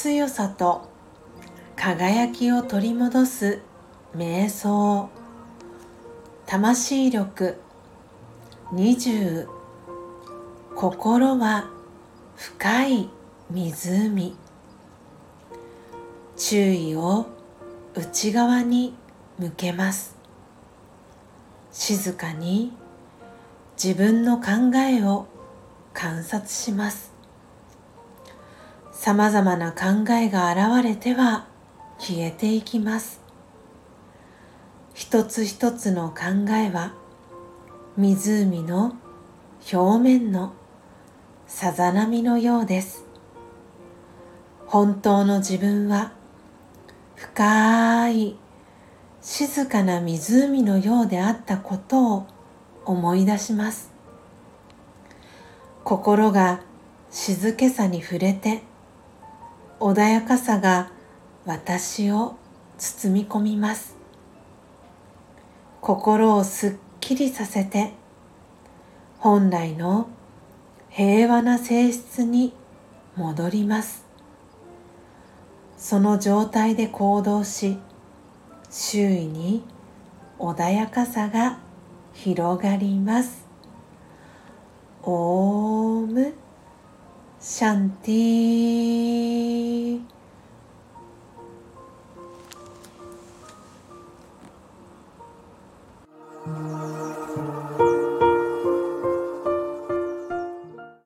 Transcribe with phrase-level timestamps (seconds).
[0.00, 0.88] 強さと
[1.74, 3.60] 輝きを取り戻す
[4.16, 5.10] 瞑想。
[6.46, 7.58] 魂力
[8.72, 9.48] 20
[10.76, 11.68] 心は
[12.36, 13.10] 深い
[13.50, 14.36] 湖。
[16.36, 17.26] 注意を
[17.96, 18.94] 内側に
[19.40, 20.16] 向けます。
[21.72, 22.72] 静かに
[23.82, 25.28] 自分の考えを
[25.94, 27.12] 観察します。
[28.90, 31.46] さまざまな考えが現れては
[32.00, 33.20] 消えていきます。
[34.94, 36.92] 一つ一つの考えは
[37.96, 38.96] 湖の
[39.72, 40.54] 表面の
[41.46, 43.04] さざ波のようです。
[44.66, 46.10] 本当の自分は
[47.14, 48.36] 深い
[49.20, 52.26] 静かな湖のようであったことを
[52.88, 53.90] 思い出します。
[55.84, 56.60] 心が
[57.10, 58.62] 静けさに触れて
[59.78, 60.90] 穏やかさが
[61.44, 62.36] 私を
[62.78, 63.94] 包み込みます。
[65.82, 67.92] 心をすっきりさせて
[69.18, 70.08] 本来の
[70.88, 72.54] 平和な性質に
[73.16, 74.06] 戻ります。
[75.76, 77.76] その状態で行動し
[78.70, 79.62] 周囲に
[80.38, 81.67] 穏やかさが
[82.12, 83.46] 広がります。
[85.02, 86.34] オーム
[87.40, 89.67] シャンティー。